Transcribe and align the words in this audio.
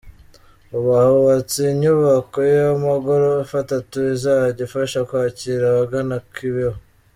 Ubu 0.75 0.89
hubatse 1.07 1.59
inyubako 1.73 2.37
y’amagorofa 2.53 3.55
atatu 3.65 3.95
izajya 4.15 4.61
ifasha 4.67 4.99
kwakira 5.09 5.63
abagana 5.69 6.15
Kibeho. 6.33 6.79